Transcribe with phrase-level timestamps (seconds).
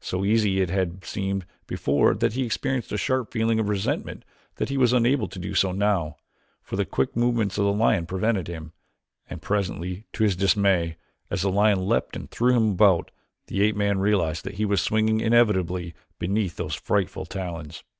[0.00, 4.24] So easy it had seemed before that he experienced a sharp feeling of resentment
[4.56, 6.16] that he was unable to do so now,
[6.64, 8.72] for the quick movements of the lion prevented him,
[9.30, 10.96] and presently, to his dismay,
[11.30, 13.12] as the lion leaped and threw him about,
[13.46, 17.84] the ape man realized that he was swinging inevitably beneath those frightful talons.